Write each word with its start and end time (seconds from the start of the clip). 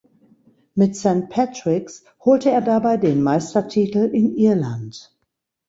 Mit 0.75 0.95
St 0.95 1.29
Patrick’s 1.29 2.03
holte 2.25 2.49
er 2.49 2.61
dabei 2.61 2.97
den 2.97 3.21
Meistertitel 3.21 4.09
in 4.15 4.35
Irland. 4.35 5.13